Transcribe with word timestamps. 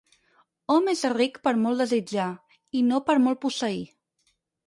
Hom 0.75 0.87
és 0.93 1.03
ric 1.13 1.37
per 1.47 1.53
molt 1.65 1.83
desitjar, 1.83 2.25
i 2.79 2.83
no 2.87 3.01
per 3.11 3.17
molt 3.27 3.43
posseir. 3.47 3.87